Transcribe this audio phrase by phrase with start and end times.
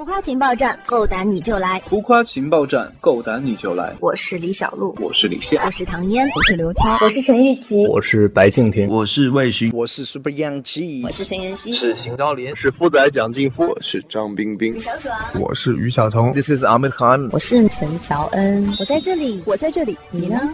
[0.00, 1.78] 浮夸情报站，够胆你就来！
[1.80, 3.92] 浮夸情报站，够胆你就来！
[4.00, 20.50] 我是李小璐，我是李现，我是唐嫣，我是刘涛，我是陈玉琪，我是白敬亭，我是魏巡，我是 Super Young 七，我是陈妍希，是邢昭林，是富仔蒋劲夫，我是张冰冰，小爽，我是于晓彤，This is Ahmed Khan，我是陈乔恩，我在这里，我在这里，你呢？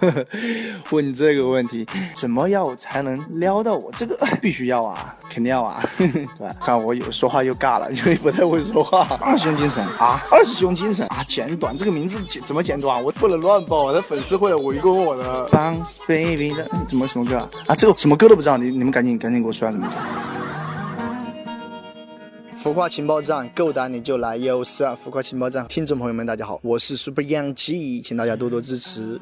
[0.90, 3.90] 问这个问题，怎么要才能撩到我？
[3.96, 6.54] 这个必须要啊，肯定要啊， 对吧？
[6.60, 9.06] 看我有说话又尬了，因为不太会说话。
[9.20, 13.02] 二师兄精神啊，二师兄精神啊，简短这个名字简怎么简短？
[13.02, 15.48] 我不能乱报，我的粉丝会围攻我的。
[15.50, 17.50] Bounce baby 的怎么什么歌啊？
[17.68, 19.94] 啊，这个什么歌都不知道，你你们赶紧赶紧给我说下什么歌。
[22.54, 24.36] 浮夸情报站，够胆你就来！
[24.36, 24.94] 有事啊！
[24.94, 29.18] 浮夸情报站，听众朋友们，大家好，我是 Super Young 七，请大家多多支持。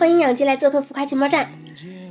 [0.00, 1.48] 欢迎养鸡来做客浮夸情报站。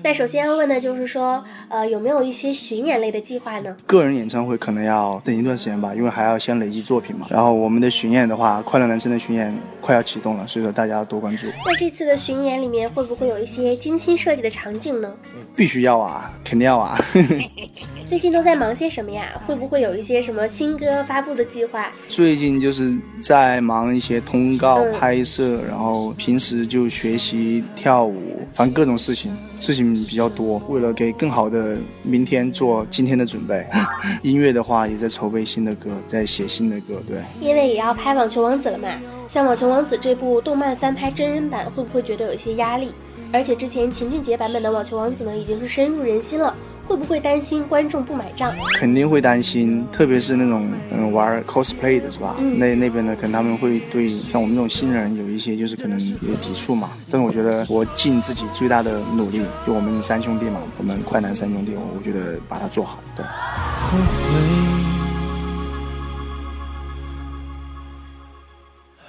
[0.01, 3.77] 那首先要问的就是说，呃，有没有一些巡演类的计划呢？
[3.85, 7.27] 个人演唱会可能要等一段时间吧，因为还要先累积作品嘛。
[7.29, 11.45] 然后我们的巡演的话，快乐男生的巡演快要启动了，所以说大家要多关注。
[11.65, 15.13] 那这次的巡演里面会不会有一些精心设计的场景呢？
[15.55, 16.99] 必须要啊，肯定要啊。
[18.09, 19.39] 最近都在忙些什么呀？
[19.45, 21.91] 会不会有一些什么新歌发布的计划？
[22.07, 30.59] 最近就是在忙一些通告拍摄，然后平时就学习跳舞，反正各种事情，事情比较多。
[30.67, 33.65] 为了给更好的呃明天做今天的准备，
[34.23, 37.01] 音乐的话也在筹备新的歌，在写新的歌。
[37.05, 38.87] 对，因为也要拍《网球王子》了嘛。
[39.27, 42.91] 像《网球王子》这部动漫翻拍真人版，会不会觉得有一些压力？
[43.31, 46.55] 而且之前秦俊杰版本的《网球王子》呢，已经是深入人心了，
[46.89, 48.51] 会不会担心观众不买账？
[48.79, 52.35] 肯定会担心，特别是那种嗯玩 cosplay 的是吧？
[52.57, 56.89] 那那边的，可能他们会对像我们这种新人有一些就是可能有抵触嘛。
[57.07, 62.99] 但是我觉得我尽自己最大的努力，就我们三兄弟嘛，我们快男三兄弟，我觉得把它做好。
[63.15, 63.23] 对。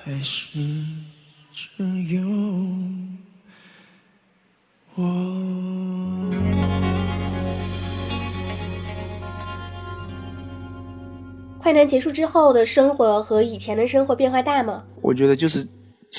[0.04, 0.58] 还是
[1.50, 1.70] 只
[2.12, 2.20] 有。
[11.60, 14.82] 快男结束之后的生活和以前的生活变化大吗？
[15.02, 15.68] 我觉得就是。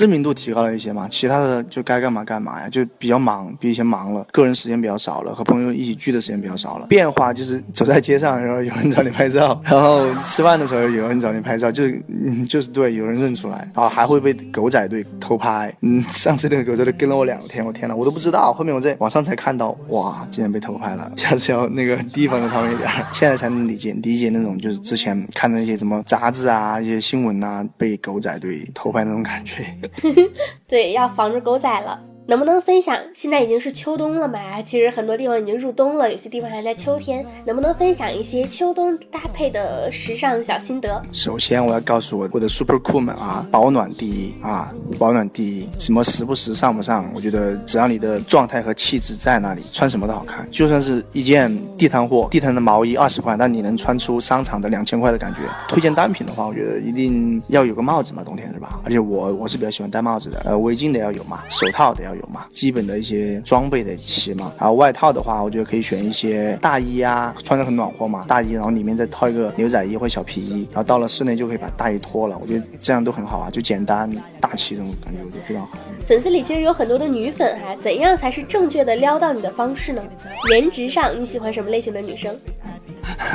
[0.02, 6.88] 知名度提高了一些嘛，其他的就该干嘛干嘛呀，就比较忙，比以前忙了，个人时间比较少了，和朋友一起聚的时间比较少了。
[6.88, 12.04] 变化就是走在街上，然后有人找你拍照， 然后吃饭的时候有人找你拍照，就是
[12.50, 15.72] 就是对，有人认出来，然后还会被狗仔队偷拍。
[15.82, 22.90] 嗯，上次那个狗仔队跟了我两天，我天呐，我都不知道，后面我在网上才看到，哇，竟然被偷拍了， 下次要那个提防着他们一点。
[23.14, 29.64] 现在才能理解理解那种就是之前看的那些什么杂志啊、一些新闻啊，被狗仔队偷拍那种感觉。
[30.68, 32.02] 对，要防住狗仔了。
[32.28, 32.96] 能不能分享？
[33.14, 34.62] 现在已经是秋冬了嘛？
[34.62, 37.26] 其实很多地方已经入冬了，有些地方还在秋天。
[37.46, 41.02] 能不能分享一些秋冬搭配的时尚小心得？
[41.12, 45.68] 首先，我要告诉我我的 super cool 们啊，保暖第一啊，保暖第一。
[45.80, 47.12] 什么时不时尚不上？
[47.14, 50.48] 我觉得只要你的状态和气质在那里，穿什么都好看。
[50.52, 55.40] 就算是一件地摊货，地摊的毛衣二十块，但你能穿出商场的两千块的感觉。
[55.68, 58.80] 推荐单品的话，我觉得一定要有个帽子嘛，冬天是吧？
[58.86, 62.11] 而且我我是比较喜欢戴帽子的，呃，围巾得要有嘛，手套得要。
[62.16, 64.52] 有嘛，基本的一些装备得齐嘛。
[64.60, 68.26] 然后外套的话，我觉得可以选一些大衣啊，穿着很暖和嘛。
[68.28, 72.38] 大衣，然后里面再套一个牛仔衣或小皮衣，然后到了室内就可以把大衣脱了。
[72.42, 75.78] 我觉得这样都很好啊，就简单大气这种感觉，我觉得非常好。
[76.06, 80.04] 粉丝里其实有很多的女粉哈，怎样才是正确的撩到你的方式呢？
[80.52, 82.36] 颜值上你喜欢什么类型的女生？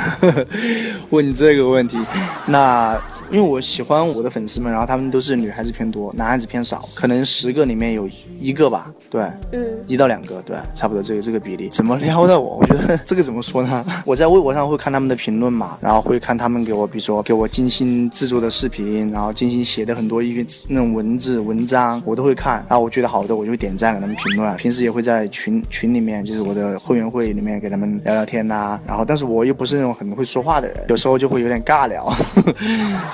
[1.09, 1.97] 问这个问题，
[2.45, 2.99] 那。
[3.29, 9.21] 因为我喜欢我的粉丝们，然后他们都是女孩子偏多，男孩子偏少，可能十个里面有一个吧，对，
[9.51, 11.69] 嗯，一到两个，对，差不多这个这个比例。
[11.69, 12.57] 怎么撩的我？
[12.61, 13.85] 我觉得这个怎么说呢？
[14.05, 22.65] 我在微博上会看他们的评论嘛，然后会看他们给我，比如说给我精心制作的视频，然后精心写的很多一篇那种文字文章，我都会看。
[22.69, 24.55] 然后我觉得好的，我就会点赞给他们评论。
[24.55, 28.79] 平时也会在群群里面，就是我的会员会里面给他们聊聊天呐。
[28.87, 32.07] 然后，但是我又不是那种很会说话的人，有时候就会有点尬聊。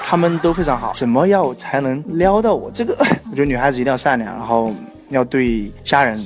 [0.05, 2.69] 他们都非常好，怎么样才能撩到我？
[2.71, 2.93] 这个
[3.31, 4.71] 我觉得女孩子一定要善良，然后
[5.09, 6.23] 要对家人、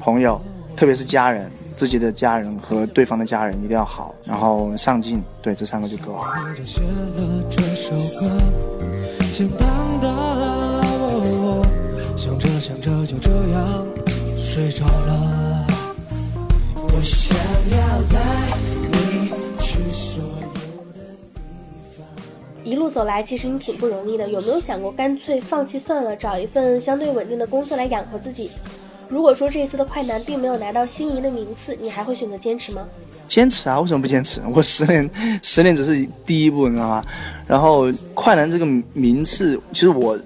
[0.00, 0.38] 朋友，
[0.76, 6.34] 特别是家人，自己的家人和对方的家人一定要好，然后上进，对这三个就够了。
[12.14, 13.81] 想着想着就这样
[22.82, 22.90] 路。
[22.90, 24.28] 走来，其实你挺不容易的。
[24.28, 28.50] 有没有想过干脆放弃算了，找一份相对稳定的工作来养活自己？
[29.08, 32.86] 如果说这次的快男并没有拿到心仪的名次，你还会选择坚持吗？
[33.26, 34.42] 坚持啊，为什么不坚持？
[34.54, 35.08] 我十年，
[35.42, 37.04] 十年只是第一步，你知道吗？
[37.46, 40.18] 然后快男这个名次，其实我。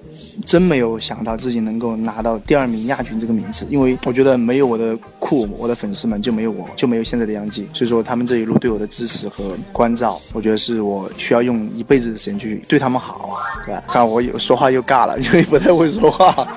[0.45, 7.67] 真没有想到自己能够拿到第二名亚军这个名字，因为我觉得没有我的酷，我的粉丝们就没有我，就没有现在的杨记。
[7.73, 13.83] 所以说他们这一路对我的支持和关照，我觉得是我需要用一辈子的时间去对他们好，对吧？
[13.87, 16.47] 看我有说话又尬了，因为不太会说话。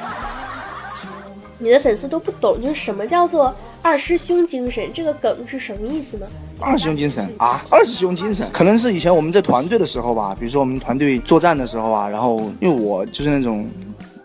[1.59, 6.27] 你的粉丝都不懂，就是什么叫做二师兄精神，这个梗是什么意思呢？
[6.61, 13.69] 二师兄精神啊，二师兄精神，可能是以前我们在团队的时候吧，比如说我们团队作战的时候啊，然后因为我就是那种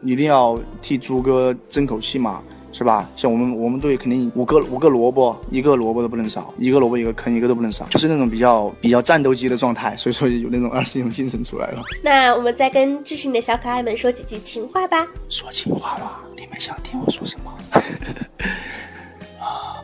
[0.03, 2.41] 一定要替猪哥争口气嘛，
[2.73, 3.09] 是吧？
[3.15, 11.81] 像我们我们队肯定五个五个萝卜，一个萝卜都不能少，一个萝卜一个坑，一个都不能少，就是那种比较比较战斗机的状态，所以说有那种二师兄精神出来了。
[12.03, 15.07] 那我们再跟支持你的小可爱们说几句情话吧。
[15.29, 17.53] 说情话吧，你们想听我说什么？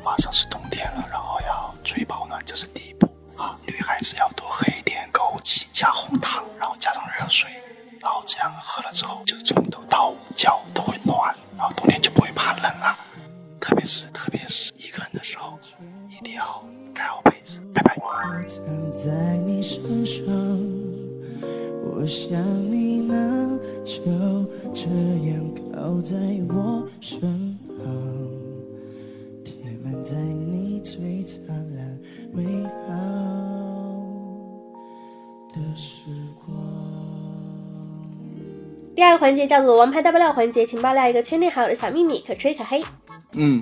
[0.04, 3.08] 马上是冬天了，然后要注意保暖，这是第一步
[3.38, 3.58] 啊。
[3.68, 7.50] 女孩子要多喝一点枸杞加红糖，然后加上热水，
[8.00, 12.98] 然后这样喝了之后，就从头到脚都会暖，然后冬天就不会怕冷了。
[13.60, 15.60] 特别是特别是一个人的时候，
[16.10, 16.64] 一定要
[16.94, 17.60] 盖好被子。
[17.74, 17.96] 拜拜。
[18.98, 19.12] 在
[21.84, 22.08] 我
[27.00, 28.31] 身旁
[39.22, 42.84] 环节叫做“王牌大爆料”环节，请爆料一个圈内好友的小秘密，可吹可黑。
[43.34, 43.62] 嗯。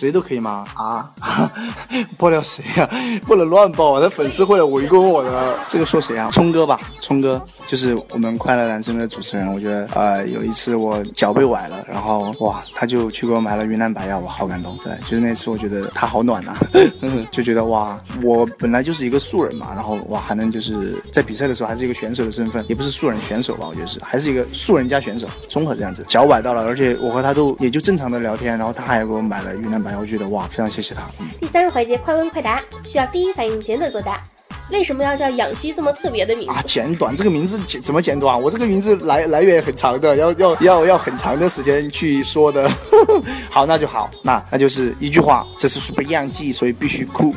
[0.00, 0.64] 谁都可以吗？
[0.76, 1.12] 啊，
[2.16, 2.88] 爆料谁呀？
[3.26, 5.54] 不能乱爆，啊，那粉丝会来围攻我的。
[5.68, 6.30] 这个说谁啊？
[6.30, 9.52] 聪哥吧，聪哥就是我们快乐男生的主持人。
[9.52, 14.74] 我觉得，呃，有一次我脚被崴了，然后哇，他就去给我买了云南白药，我好感动。
[14.78, 16.56] 对，就是那次，我觉得他好暖呐，
[17.30, 26.02] 就觉得哇，我本来就是一个素人嘛，然后哇，还能就是在比赛的时候还是一个选手的身份，也不是素人选手吧，我觉得是，还是一个素人加选手，综合这样子。
[26.08, 29.89] 脚崴到了，而且我和他都也就正常的聊天，然后他还给我买了云南白。
[29.98, 31.02] 我觉得哇，非常谢谢他。
[31.40, 34.22] 第三个环节，快问快答，需要第一反应简短作答。
[34.70, 36.62] 为什么要叫养鸡这么特别的名字啊？
[36.64, 38.40] 简短，这个名字简怎么简短？
[38.40, 42.70] 我这个名字来来源很长的，要要要要很长的时间去说的。
[43.50, 47.34] 好，那就好，那那就是一句话，这是 super 养鸡，所以必须酷。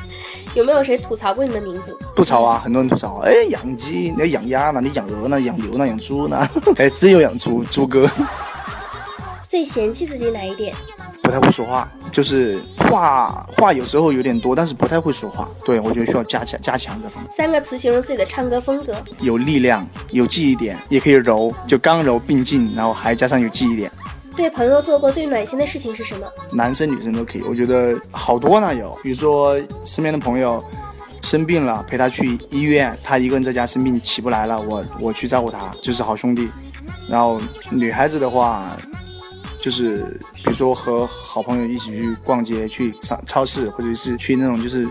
[0.53, 1.97] 有没有谁吐槽过你的名字？
[2.15, 3.17] 吐槽啊，很多人吐槽。
[3.25, 4.79] 哎，养鸡，你要养鸭呢？
[4.79, 5.41] 你养鹅呢？
[5.41, 5.87] 养牛呢？
[5.87, 6.47] 养猪呢？
[6.77, 8.07] 哎，只有养猪，猪哥。
[9.49, 10.75] 最嫌弃自己哪一点？
[11.23, 15.49] 不太会说话，就是话话有时候有点多，但是不太会说话。
[15.65, 17.31] 对我觉得需要加强加强这方面。
[17.35, 23.91] 三个词形容自己的唱歌风格：有力量，有记忆点，也可以柔，就刚柔并进，然后还加上有记忆点。
[24.35, 26.27] 对朋友做过最暖心的事情是什么？
[26.51, 28.75] 男生女生都可以，我觉得好多呢。
[28.75, 30.63] 有，比如说身边的朋友
[31.23, 36.47] 生病了，陪他去医院，他一个人在家生病起不来了，我我去照顾他，就是好兄弟。
[37.09, 38.77] 然后女孩子的话。
[39.63, 44.85] 就是比如说和好朋友一起去逛街，去超超市，或者是去那种就是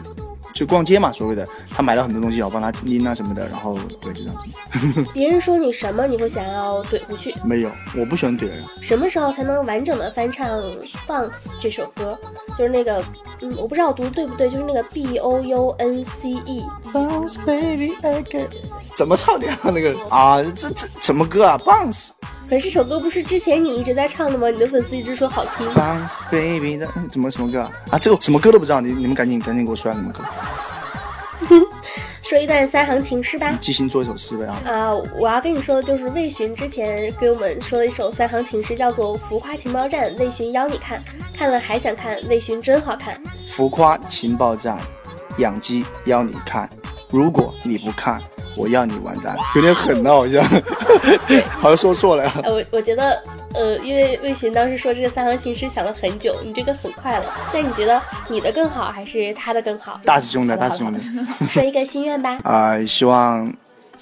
[0.54, 5.04] 去逛街嘛，所谓的他买了很多东西，我帮他拎啊什么的，然后对，就这样子。
[5.12, 7.34] 别人说你什么，你会想要怼回去？
[7.44, 8.64] 没有，我不喜欢怼人。
[8.80, 10.49] 什么时候才能完整的翻唱
[11.06, 11.28] 《Bounce》
[11.61, 12.18] 这首歌？
[12.56, 13.04] 就是那个，
[13.42, 16.64] 嗯，我不知道我读对不对，就是那个 B O U N C E。
[16.94, 18.49] Bounce baby again。
[18.97, 19.58] 怎么唱的呀？
[19.64, 22.11] 那个啊，这这什么歌啊？Bounce。
[22.52, 24.50] 可是这首歌不是之前你一直在唱的吗？
[24.50, 25.66] 你的粉丝一直说好听。
[25.68, 27.73] Bounce baby 的怎么什么歌啊？
[27.92, 30.23] 啊，这个什么歌都不知道，你你们赶紧赶紧给我说下什么歌。
[32.21, 33.56] 说一段三行情诗吧。
[33.59, 34.61] 即兴做一首诗呗啊。
[34.66, 40.14] 啊，我要跟你说的就是魏巡之前给我们说的一首三行情诗，叫做《浮夸情报站》。
[40.18, 41.02] 魏巡邀你看，
[41.35, 43.18] 看了还想看，魏巡真好看。
[43.47, 44.78] 浮夸情报站，
[45.38, 46.68] 养鸡邀你看，
[47.09, 48.21] 如果你不看。
[48.56, 50.44] 我要你完蛋，有点狠呢，好像，
[51.61, 52.32] 好像说错了呀。
[52.44, 53.23] 我我觉得，
[53.54, 57.25] 呃，因为魏巡当时说这个三行情诗想了很久，你这个很快了。
[57.52, 60.00] 那你觉得你的更好还是他的更好？
[60.04, 61.00] 大师兄的，大师兄的。
[61.49, 62.38] 说一个心愿吧。
[62.44, 63.52] 啊，希望，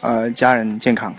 [0.00, 1.14] 呃，家人健康。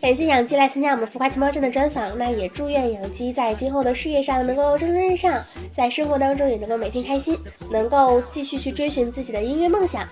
[0.00, 5.38] 感谢养鸡来参加我们浮夸情报站的专访，那也祝愿养鸡在今后的事业上能够蒸蒸日上，
[5.70, 7.38] 在生活当中也能够每天开心，
[7.70, 10.08] 能够继续去追寻自己的音乐梦想。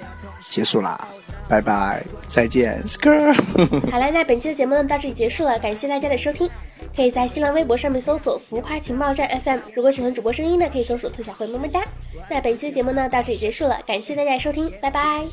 [0.50, 1.08] 结束啦，
[1.48, 3.34] 拜拜，再见，skr。
[3.90, 6.48] 好了，那本期的节目呢到这里结束了，感谢大家的收听。
[6.94, 9.58] 可以在新浪微博上面搜索“浮夸情报站 FM”。
[9.72, 11.80] 如果喜欢主播声音呢，可以搜索“兔小慧么么哒”。
[12.28, 15.24] 那本期的节目呢到这里结束了，感谢大家的收听，拜拜。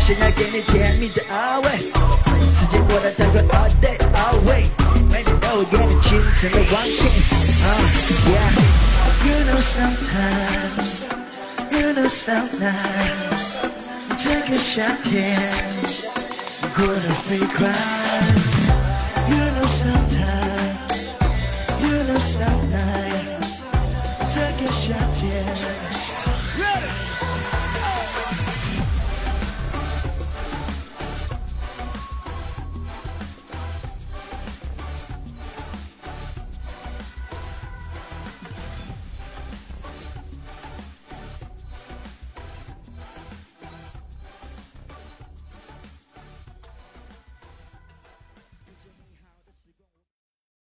[0.00, 1.68] 想要给你甜蜜的安慰，
[2.50, 4.64] 时间过得太快，all day all way，
[5.10, 7.32] 每天都会给你清晨的 one kiss。
[9.24, 10.90] You know sometimes,
[11.70, 13.42] you know sometimes，
[14.18, 15.40] 这个夏天
[16.74, 17.68] 过得飞快。
[19.28, 20.32] You know sometimes。